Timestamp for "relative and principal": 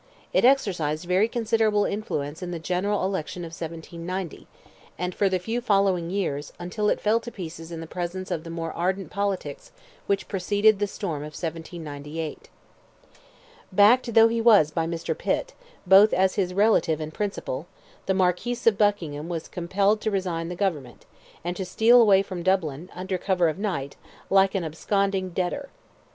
16.51-17.67